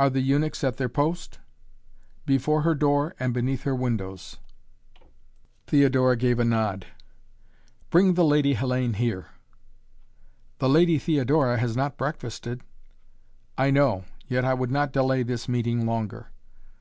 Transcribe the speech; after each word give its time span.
"Are 0.00 0.10
the 0.10 0.18
eunuchs 0.20 0.64
at 0.64 0.78
their 0.78 0.88
post?" 0.88 1.38
"Before 2.26 2.62
her 2.62 2.74
door 2.74 3.14
and 3.20 3.32
beneath 3.32 3.62
her 3.62 3.74
windows." 3.76 4.38
Theodora 5.68 6.16
gave 6.16 6.40
a 6.40 6.44
nod. 6.44 6.86
"Bring 7.88 8.14
the 8.14 8.24
Lady 8.24 8.56
Hellayne 8.56 8.94
here!" 8.96 9.26
"The 10.58 10.68
Lady 10.68 10.98
Theodora 10.98 11.56
has 11.58 11.76
not 11.76 11.96
breakfasted." 11.96 12.62
"I 13.56 13.70
know! 13.70 14.02
Yet 14.26 14.44
I 14.44 14.54
would 14.54 14.72
not 14.72 14.90
delay 14.92 15.22
this 15.22 15.48
meeting 15.48 15.86
longer." 15.86 16.32